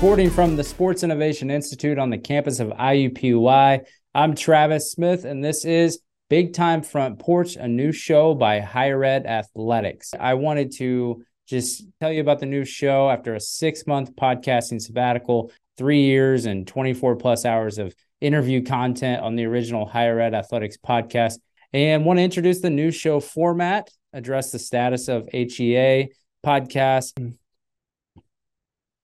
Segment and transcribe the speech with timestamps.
[0.00, 3.84] recording from the Sports Innovation Institute on the campus of IUPUI.
[4.14, 6.00] I'm Travis Smith, and this is
[6.30, 10.14] Big Time Front Porch, a new show by Higher Ed Athletics.
[10.18, 14.80] I wanted to just tell you about the new show after a six month podcasting
[14.80, 20.32] sabbatical, three years and 24 plus hours of interview content on the original Higher Ed
[20.32, 21.34] Athletics podcast.
[21.74, 26.08] And want to introduce the new show format, address the status of HEA
[26.42, 27.36] podcast.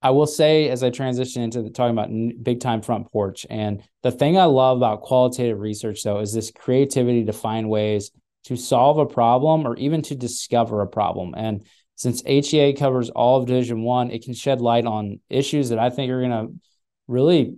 [0.07, 2.09] I will say, as I transition into the, talking about
[2.41, 6.49] big time front porch, and the thing I love about qualitative research, though, is this
[6.49, 8.11] creativity to find ways
[8.45, 11.33] to solve a problem or even to discover a problem.
[11.35, 15.79] And since HEA covers all of Division One, it can shed light on issues that
[15.79, 16.53] I think are going to
[17.09, 17.57] really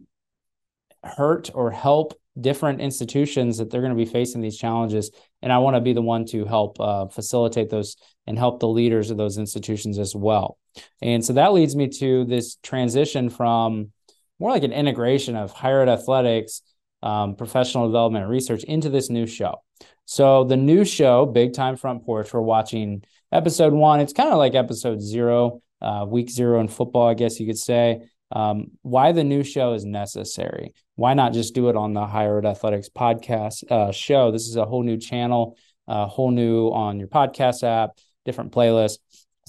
[1.03, 5.11] hurt or help different institutions that they're going to be facing these challenges
[5.41, 7.97] and i want to be the one to help uh, facilitate those
[8.27, 10.58] and help the leaders of those institutions as well
[11.01, 13.91] and so that leads me to this transition from
[14.39, 16.61] more like an integration of higher ed athletics
[17.01, 19.61] um, professional development research into this new show
[20.05, 24.37] so the new show big time front porch we're watching episode one it's kind of
[24.37, 29.11] like episode zero uh, week zero in football i guess you could say um, why
[29.11, 30.73] the new show is necessary.
[30.95, 34.31] Why not just do it on the Higher Ed Athletics podcast uh, show?
[34.31, 38.51] This is a whole new channel, a uh, whole new on your podcast app, different
[38.51, 38.99] playlists.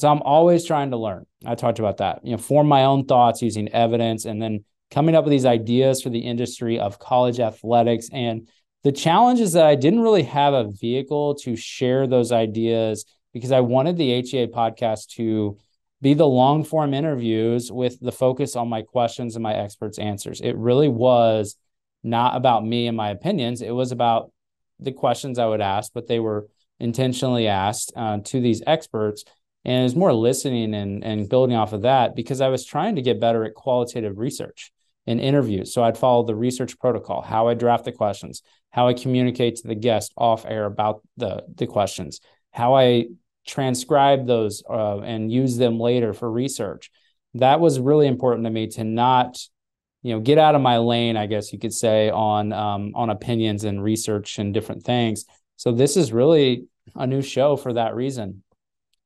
[0.01, 1.27] So I'm always trying to learn.
[1.45, 5.15] I talked about that, you know, form my own thoughts using evidence and then coming
[5.15, 8.09] up with these ideas for the industry of college athletics.
[8.11, 8.49] And
[8.83, 13.53] the challenge is that I didn't really have a vehicle to share those ideas because
[13.53, 15.59] I wanted the HEA podcast to
[16.01, 20.41] be the long form interviews with the focus on my questions and my experts' answers.
[20.41, 21.57] It really was
[22.03, 23.61] not about me and my opinions.
[23.61, 24.33] It was about
[24.79, 26.49] the questions I would ask, but they were
[26.79, 29.25] intentionally asked uh, to these experts.
[29.65, 32.97] And it was more listening and, and building off of that because I was trying
[32.97, 34.73] to get better at qualitative research
[35.07, 35.75] and interviews.
[35.75, 39.69] So I'd follow the research protocol, how I draft the questions, how I communicate to
[39.69, 42.21] the guest off air about the, the questions,
[42.53, 43.07] how I
[43.47, 46.91] transcribe those uh, and use them later for research.
[47.35, 49.39] That was really important to me to not,
[50.03, 53.11] you know, get out of my lane, I guess you could say, on um, on
[53.11, 55.27] opinions and research and different things.
[55.57, 58.43] So this is really a new show for that reason.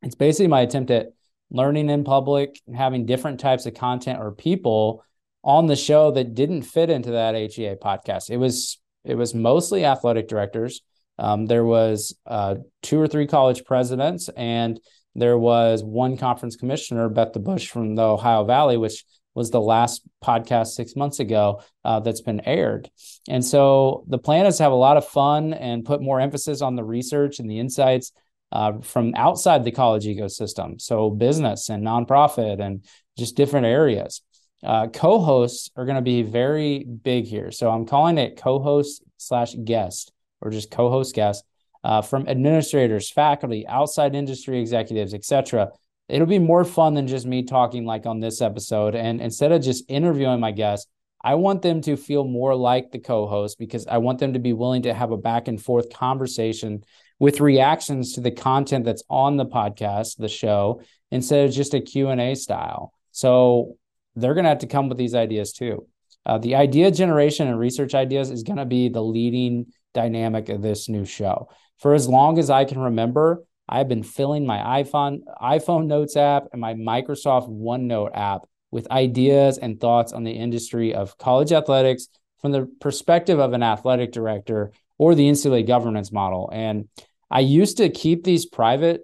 [0.04, 1.08] It's basically my attempt at
[1.50, 5.04] learning in public, having different types of content or people
[5.42, 8.30] on the show that didn't fit into that HEA podcast.
[8.30, 10.80] It was it was mostly athletic directors
[11.18, 14.80] um, there was uh, two or three college presidents, and
[15.14, 19.04] there was one conference commissioner, Beth DeBauche from the Ohio Valley, which
[19.34, 22.88] was the last podcast six months ago uh, that's been aired.
[23.28, 26.62] And so the plan is to have a lot of fun and put more emphasis
[26.62, 28.12] on the research and the insights
[28.54, 30.80] uh, from outside the college ecosystem.
[30.80, 32.86] So business and nonprofit and
[33.18, 34.22] just different areas.
[34.62, 37.50] Uh, co-hosts are going to be very big here.
[37.50, 41.42] So I'm calling it co-host slash guest or just co-host guests
[41.82, 45.70] uh, from administrators, faculty, outside industry executives, etc.
[46.08, 48.94] It'll be more fun than just me talking like on this episode.
[48.94, 50.88] And instead of just interviewing my guests,
[51.22, 54.52] I want them to feel more like the co-host because I want them to be
[54.52, 56.84] willing to have a back and forth conversation
[57.18, 61.80] with reactions to the content that's on the podcast, the show, instead of just a
[61.80, 62.92] Q&A style.
[63.12, 63.76] So
[64.16, 65.86] they're going to have to come with these ideas too.
[66.26, 70.62] Uh, the idea generation and research ideas is going to be the leading dynamic of
[70.62, 71.48] this new show.
[71.78, 76.48] For as long as I can remember, I've been filling my iPhone iPhone Notes app
[76.52, 82.08] and my Microsoft OneNote app with ideas and thoughts on the industry of college athletics
[82.40, 86.50] from the perspective of an athletic director or the NCAA governance model.
[86.52, 86.88] And
[87.30, 89.02] I used to keep these private,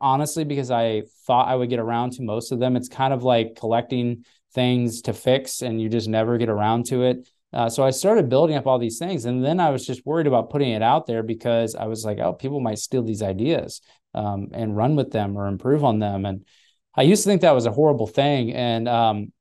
[0.00, 2.76] honestly, because I thought I would get around to most of them.
[2.76, 7.02] It's kind of like collecting things to fix and you just never get around to
[7.02, 7.26] it.
[7.52, 10.26] Uh, so I started building up all these things, and then I was just worried
[10.26, 13.82] about putting it out there because I was like, oh, people might steal these ideas
[14.14, 16.24] um, and run with them or improve on them.
[16.24, 16.46] And
[16.94, 19.32] I used to think that was a horrible thing, and um,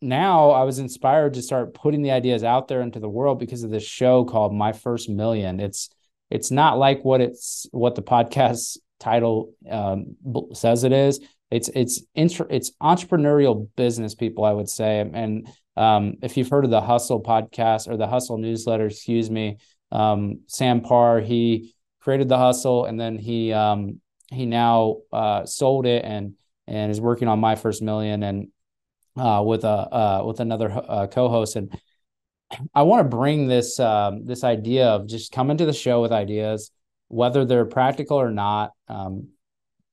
[0.00, 3.62] now I was inspired to start putting the ideas out there into the world because
[3.62, 5.60] of this show called My First Million.
[5.60, 5.90] It's
[6.30, 10.16] it's not like what it's what the podcast title um,
[10.52, 11.20] says it is.
[11.50, 16.70] It's it's it's entrepreneurial business people, I would say, and um, if you've heard of
[16.70, 19.58] the Hustle podcast or the Hustle newsletter, excuse me,
[19.92, 24.00] um, Sam Parr, he created the Hustle and then he um,
[24.30, 26.34] he now uh, sold it and
[26.66, 28.48] and is working on My First Million and
[29.18, 31.76] uh, with a uh, with another uh, co-host and
[32.74, 36.12] I want to bring this um, this idea of just coming to the show with
[36.12, 36.70] ideas,
[37.08, 38.72] whether they're practical or not.
[38.88, 39.28] Um,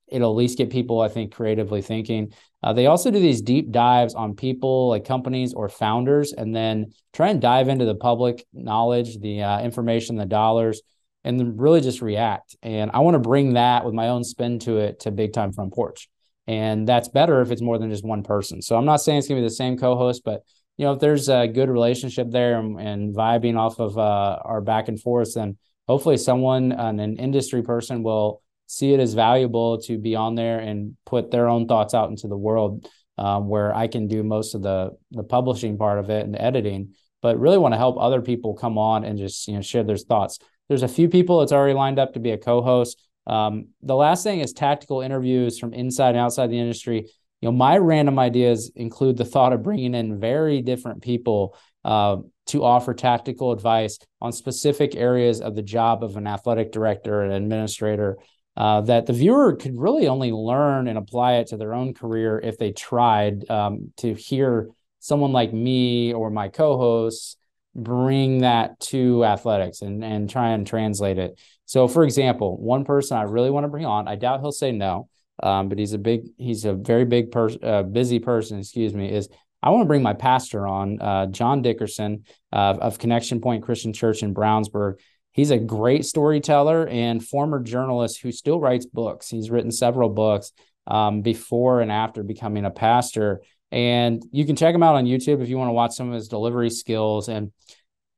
[0.08, 2.32] it'll at least get people, I think, creatively thinking.
[2.62, 6.92] Uh, they also do these deep dives on people like companies or founders, and then
[7.12, 10.80] try and dive into the public knowledge, the uh, information, the dollars,
[11.24, 12.56] and then really just react.
[12.62, 15.52] And I want to bring that with my own spin to it to Big Time
[15.52, 16.08] Front Porch.
[16.46, 18.62] And that's better if it's more than just one person.
[18.62, 20.42] So I'm not saying it's to be the same co host, but
[20.76, 24.60] you know, if there's a good relationship there and, and vibing off of uh, our
[24.60, 25.56] back and forth, then
[25.88, 30.58] hopefully someone, and an industry person, will see it as valuable to be on there
[30.58, 32.88] and put their own thoughts out into the world
[33.18, 36.94] um, where I can do most of the the publishing part of it and editing,
[37.22, 39.96] but really want to help other people come on and just you know share their
[39.96, 40.38] thoughts.
[40.68, 43.00] There's a few people that's already lined up to be a co-host.
[43.26, 47.08] Um, the last thing is tactical interviews from inside and outside the industry.
[47.40, 52.18] You know, my random ideas include the thought of bringing in very different people uh,
[52.46, 57.32] to offer tactical advice on specific areas of the job of an athletic director and
[57.32, 58.16] administrator
[58.56, 62.40] uh, that the viewer could really only learn and apply it to their own career
[62.42, 64.68] if they tried um, to hear
[64.98, 67.36] someone like me or my co-hosts
[67.76, 71.38] bring that to athletics and, and try and translate it.
[71.66, 74.72] So, for example, one person I really want to bring on, I doubt he'll say
[74.72, 75.08] no,
[75.42, 79.12] um, but he's a big, he's a very big person, uh, busy person, excuse me,
[79.12, 79.28] is
[79.62, 83.92] I want to bring my pastor on, uh, John Dickerson uh, of Connection Point Christian
[83.92, 85.00] Church in Brownsburg.
[85.32, 89.28] He's a great storyteller and former journalist who still writes books.
[89.28, 90.52] He's written several books
[90.86, 93.42] um, before and after becoming a pastor.
[93.72, 96.14] And you can check him out on YouTube if you want to watch some of
[96.14, 97.28] his delivery skills.
[97.28, 97.52] And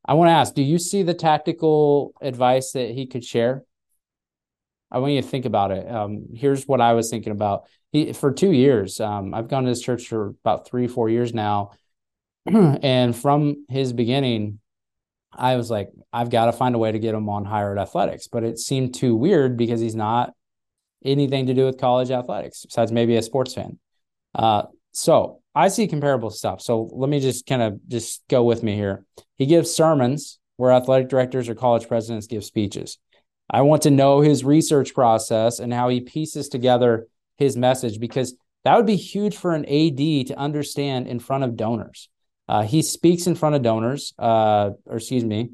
[0.04, 3.64] I want to ask, do you see the tactical advice that he could share?
[4.90, 5.90] I want you to think about it.
[5.90, 7.64] Um, here's what I was thinking about.
[7.92, 9.00] He for two years.
[9.00, 11.72] Um, I've gone to his church for about three, four years now,
[12.46, 14.60] and from his beginning,
[15.32, 17.80] I was like, I've got to find a way to get him on Higher Ed
[17.80, 18.28] Athletics.
[18.28, 20.32] But it seemed too weird because he's not
[21.04, 23.78] anything to do with college athletics besides maybe a sports fan.
[24.34, 24.64] Uh,
[24.98, 26.60] so I see comparable stuff.
[26.60, 29.04] So let me just kind of just go with me here.
[29.36, 32.98] He gives sermons where athletic directors or college presidents give speeches.
[33.50, 37.06] I want to know his research process and how he pieces together
[37.38, 38.34] his message because
[38.64, 42.08] that would be huge for an AD to understand in front of donors.
[42.48, 45.50] Uh, he speaks in front of donors, uh, or excuse me,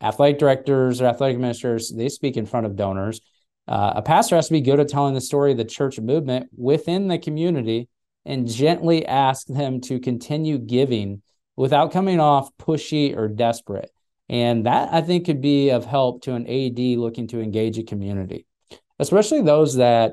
[0.00, 3.20] athletic directors or athletic administrators, they speak in front of donors.
[3.68, 6.48] Uh, a pastor has to be good at telling the story of the church movement
[6.56, 7.88] within the community
[8.24, 11.22] and gently ask them to continue giving
[11.56, 13.90] without coming off pushy or desperate.
[14.28, 17.82] And that I think could be of help to an AD looking to engage a
[17.82, 18.46] community,
[18.98, 20.12] especially those that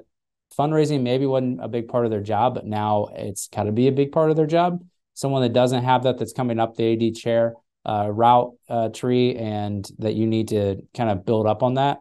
[0.58, 3.88] fundraising maybe wasn't a big part of their job, but now it's got to be
[3.88, 4.82] a big part of their job
[5.20, 7.54] someone that doesn't have that that's coming up the AD chair
[7.86, 12.00] uh, route uh, tree and that you need to kind of build up on that.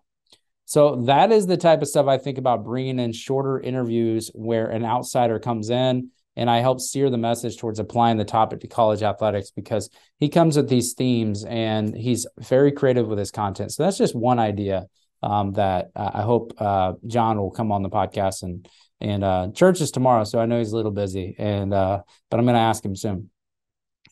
[0.68, 4.66] So that is the type of stuff I think about bringing in shorter interviews where
[4.66, 8.66] an outsider comes in and I help steer the message towards applying the topic to
[8.66, 9.88] college athletics because
[10.20, 13.72] he comes with these themes and he's very creative with his content.
[13.72, 14.88] So that's just one idea
[15.22, 18.68] um, that I hope uh, John will come on the podcast and
[19.00, 21.34] and uh, church is tomorrow, so I know he's a little busy.
[21.38, 23.30] And uh, but I'm going to ask him soon.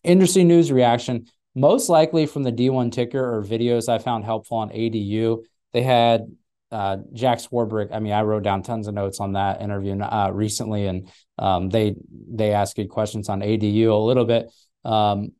[0.04, 4.70] Industry news reaction, most likely from the D1 ticker or videos I found helpful on
[4.70, 5.42] ADU.
[5.72, 6.28] They had
[6.70, 7.88] uh, Jack Swarbrick.
[7.92, 11.70] I mean, I wrote down tons of notes on that interview uh, recently, and um,
[11.70, 14.50] they they asked good questions on ADU a little bit.
[14.84, 15.32] Um,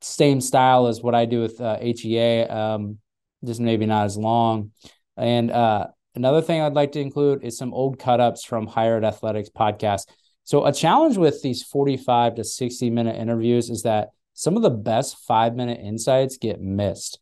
[0.00, 2.98] same style as what I do with uh, HEA, um,
[3.44, 4.72] just maybe not as long.
[5.16, 5.86] And uh,
[6.16, 9.48] Another thing I'd like to include is some old cut ups from Higher Ed Athletics
[9.48, 10.06] podcast.
[10.44, 14.70] So, a challenge with these 45 to 60 minute interviews is that some of the
[14.70, 17.18] best five minute insights get missed.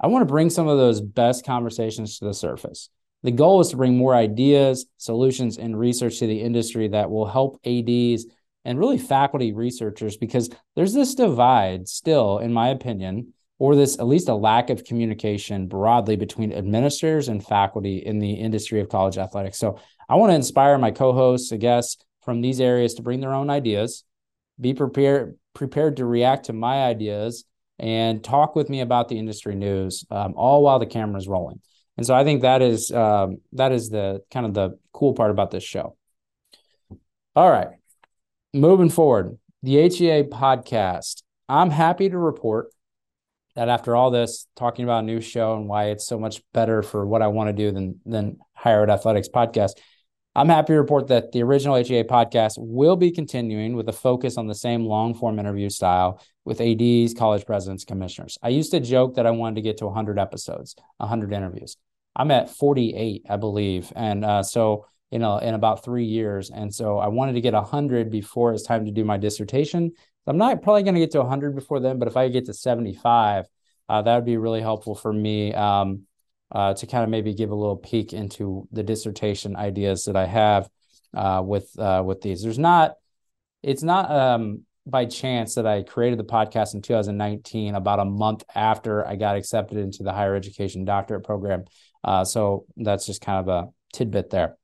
[0.00, 2.88] I want to bring some of those best conversations to the surface.
[3.22, 7.26] The goal is to bring more ideas, solutions, and research to the industry that will
[7.26, 8.24] help ADs
[8.64, 14.06] and really faculty researchers because there's this divide still, in my opinion, or this at
[14.06, 19.18] least a lack of communication broadly between administrators and faculty in the industry of college
[19.18, 19.58] athletics.
[19.58, 19.78] So
[20.08, 23.50] I want to inspire my co-hosts, I guess, from these areas to bring their own
[23.50, 24.04] ideas,
[24.58, 27.44] be prepared prepared to react to my ideas,
[27.80, 31.60] and talk with me about the industry news, um, all while the camera is rolling.
[31.96, 35.30] And so I think that is um, that is the kind of the cool part
[35.30, 35.96] about this show.
[37.34, 37.68] All right,
[38.54, 41.22] moving forward, the HEA podcast.
[41.48, 42.68] I'm happy to report
[43.56, 46.82] that after all this talking about a new show and why it's so much better
[46.82, 49.72] for what I want to do than than Higher Ed Athletics podcast,
[50.34, 54.36] I'm happy to report that the original HEA podcast will be continuing with a focus
[54.38, 58.36] on the same long form interview style with ADs, college presidents, commissioners.
[58.42, 61.76] I used to joke that I wanted to get to 100 episodes, 100 interviews.
[62.16, 66.50] I'm at 48, I believe, and uh, so in a, in about three years.
[66.50, 69.92] And so I wanted to get 100 before it's time to do my dissertation.
[70.26, 72.52] I'm not probably going to get to 100 before then, but if I get to
[72.52, 73.46] 75,
[73.88, 76.02] uh, that would be really helpful for me um,
[76.50, 80.26] uh, to kind of maybe give a little peek into the dissertation ideas that I
[80.26, 80.68] have
[81.14, 82.42] uh, with uh, with these.
[82.42, 82.96] There's not,
[83.62, 88.44] it's not um, by chance that I created the podcast in 2019, about a month
[88.54, 91.64] after I got accepted into the higher education doctorate program.
[92.02, 94.56] Uh, so that's just kind of a tidbit there.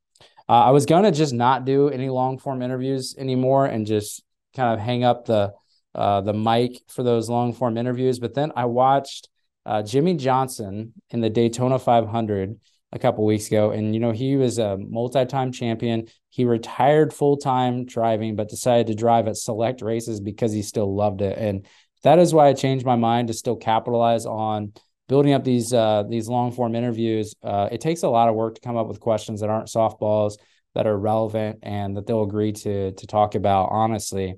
[0.49, 4.23] Uh, I was gonna just not do any long form interviews anymore and just
[4.55, 5.53] kind of hang up the
[5.95, 8.19] uh, the mic for those long form interviews.
[8.19, 9.29] But then I watched
[9.65, 12.59] uh, Jimmie Johnson in the Daytona 500
[12.97, 16.09] a couple weeks ago, and you know he was a multi-time champion.
[16.31, 21.23] He retired full-time driving, but decided to drive at select races because he still loved
[21.23, 21.67] it, and
[22.03, 24.73] that is why I changed my mind to still capitalize on
[25.09, 28.57] building up these uh, these long form interviews, uh, it takes a lot of work
[28.57, 30.35] to come up with questions that aren't softballs
[30.75, 34.37] that are relevant and that they'll agree to to talk about honestly.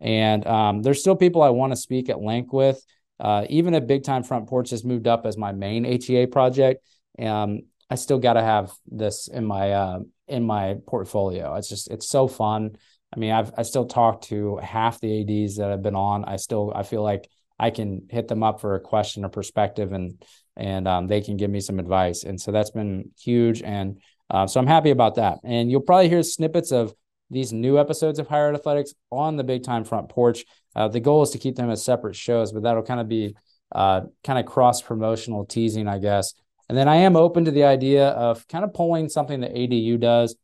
[0.00, 2.80] And um, there's still people I want to speak at length with.
[3.18, 6.84] Uh, even a Big Time Front Porch has moved up as my main HEA project,
[7.18, 11.54] um, I still got to have this in my uh, in my portfolio.
[11.54, 12.76] It's just it's so fun.
[13.14, 16.24] I mean, I've I still talk to half the ADs that I've been on.
[16.24, 19.92] I still I feel like I can hit them up for a question or perspective,
[19.92, 20.22] and
[20.56, 22.24] and um, they can give me some advice.
[22.24, 25.38] And so that's been huge, and uh, so I'm happy about that.
[25.42, 26.92] And you'll probably hear snippets of
[27.30, 30.44] these new episodes of Higher Athletics on the Big Time Front Porch.
[30.74, 33.34] Uh, the goal is to keep them as separate shows, but that'll kind of be
[33.72, 36.34] uh, kind of cross promotional teasing, I guess.
[36.68, 39.98] And then I am open to the idea of kind of pulling something that ADU
[39.98, 40.36] does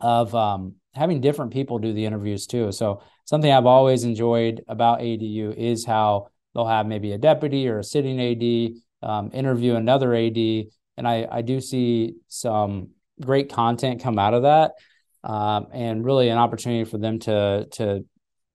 [0.00, 2.72] of um, having different people do the interviews too.
[2.72, 7.80] So something I've always enjoyed about ADU is how they'll have maybe a deputy or
[7.80, 12.90] a sitting AD um, interview another AD, and I I do see some
[13.20, 14.72] great content come out of that,
[15.22, 18.04] um, and really an opportunity for them to to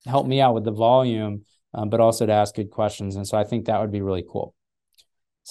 [0.06, 3.16] help me out with the volume, um, but also to ask good questions.
[3.16, 4.56] And so I think that would be really cool.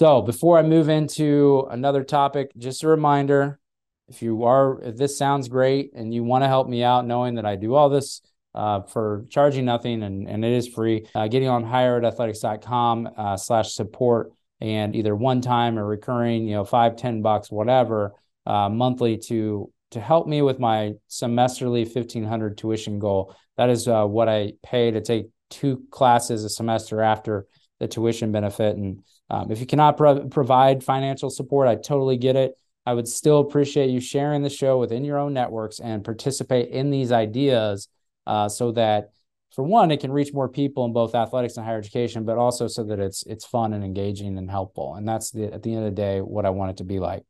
[0.01, 3.61] So before I move into another topic, just a reminder
[4.09, 7.35] if you are if this sounds great and you want to help me out knowing
[7.35, 8.23] that i do all this
[8.55, 13.75] uh, for charging nothing and, and it is free uh, getting on higheredathletics.com uh, slash
[13.75, 18.15] support and either one time or recurring you know five ten bucks whatever
[18.47, 23.37] uh, monthly to to help me with my semesterly 1500 tuition goal.
[23.59, 27.45] That is uh, what i pay to take two classes a semester after
[27.81, 32.37] the tuition benefit and um, if you cannot pro- provide financial support i totally get
[32.37, 32.55] it
[32.87, 36.91] I would still appreciate you sharing the show within your own networks and participate in
[36.91, 37.89] these ideas
[38.27, 39.11] uh, so that
[39.55, 42.69] for one, it can reach more people in both athletics and higher education, but also
[42.69, 44.95] so that it's it's fun and engaging and helpful.
[44.95, 47.01] And that's the at the end of the day what I want it to be
[47.01, 47.25] like.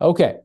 [0.00, 0.36] Okay.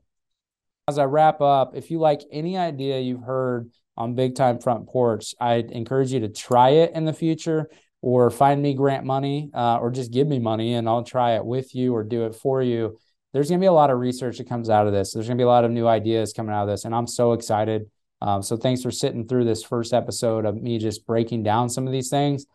[0.88, 4.88] As I wrap up, if you like any idea you've heard on Big Time Front
[4.88, 7.70] Porch, I'd encourage you to try it in the future
[8.06, 11.46] or find me grant money uh, or just give me money and I'll try it
[11.46, 12.98] with you or do it for you
[13.36, 15.12] there's going to be a lot of research that comes out of this.
[15.12, 17.06] There's going to be a lot of new ideas coming out of this, and I'm
[17.06, 17.92] so excited.
[18.22, 21.86] Um, so thanks for sitting through this first episode of me just breaking down some
[21.86, 22.46] of these things.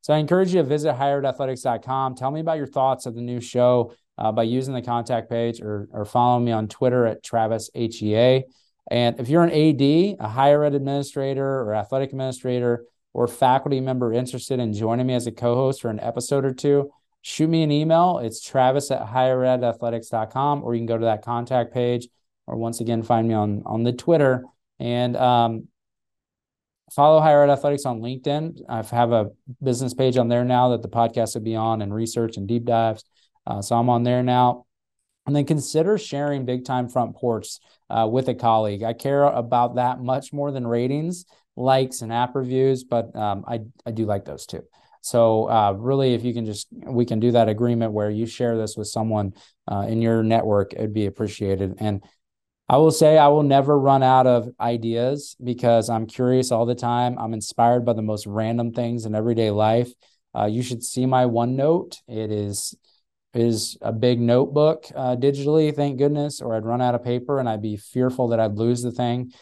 [0.00, 2.14] So I encourage you to visit higheredathletics.com.
[2.14, 5.60] Tell me about your thoughts of the new show uh, by using the contact page
[5.60, 8.44] or, or follow me on Twitter at Travis HEA.
[8.90, 14.12] And if you're an AD, a higher ed administrator or athletic administrator, or faculty member
[14.12, 16.90] interested in joining me as a co-host for an episode or two,
[17.22, 18.18] shoot me an email.
[18.18, 22.08] It's travis at higheredathletics.com, or you can go to that contact page,
[22.46, 24.44] or once again, find me on, on the Twitter
[24.78, 25.68] and um,
[26.92, 28.62] follow Higher Ed Athletics on LinkedIn.
[28.68, 29.30] I have a
[29.62, 32.64] business page on there now that the podcast will be on and research and deep
[32.64, 33.04] dives.
[33.46, 34.66] Uh, so I'm on there now.
[35.26, 38.82] And then consider sharing big time front porch uh, with a colleague.
[38.82, 41.26] I care about that much more than ratings,
[41.60, 44.62] likes, and app reviews, but um, I, I do like those too.
[45.02, 48.56] So uh, really, if you can just we can do that agreement where you share
[48.56, 49.32] this with someone
[49.70, 51.76] uh, in your network, it'd be appreciated.
[51.78, 52.02] And
[52.68, 56.74] I will say I will never run out of ideas because I'm curious all the
[56.74, 57.18] time.
[57.18, 59.90] I'm inspired by the most random things in everyday life.
[60.36, 61.96] Uh, you should see my OneNote.
[62.06, 62.76] It is
[63.32, 67.48] is a big notebook uh, digitally, thank goodness, or I'd run out of paper and
[67.48, 69.32] I'd be fearful that I'd lose the thing.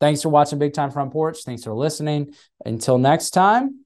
[0.00, 1.44] Thanks for watching Big Time Front Porch.
[1.44, 2.32] Thanks for listening.
[2.64, 3.84] Until next time.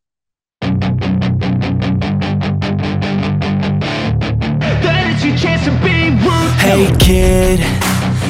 [6.60, 7.60] Hey kid,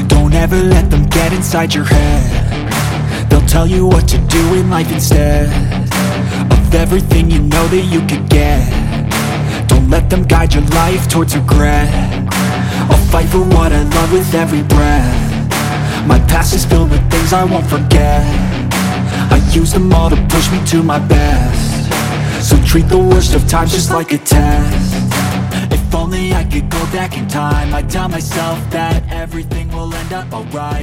[0.08, 4.68] don't ever let them get inside your head They'll tell you what to do in
[4.70, 5.46] life instead
[6.50, 11.36] Of everything you know that you could get Don't let them guide your life towards
[11.36, 11.88] regret
[12.90, 15.23] I'll fight for what I love with every breath
[16.34, 18.22] past is filled with things I won't forget.
[19.30, 22.48] I use them all to push me to my best.
[22.48, 24.94] So treat the worst of times just like a test.
[25.72, 27.72] If only I could go back in time.
[27.74, 30.64] I'd tell myself that everything will end up alright